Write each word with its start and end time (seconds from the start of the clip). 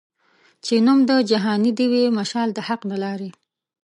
چي 0.65 0.75
نوم 0.85 0.99
د 1.09 1.11
جهاني 1.29 1.71
دي 1.77 1.85
وي 1.91 2.03
مشال 2.19 2.49
د 2.53 2.59
حق 2.67 2.81
د 2.89 2.91
لاري 3.03 3.31